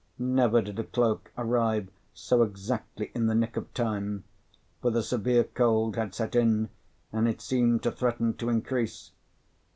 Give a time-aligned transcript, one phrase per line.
[0.17, 4.23] Never did a cloak arrive so exactly in the nick of time;
[4.81, 6.69] for the severe cold had set in,
[7.13, 9.11] and it seemed to threaten to increase.